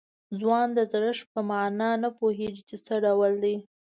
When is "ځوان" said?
0.39-0.67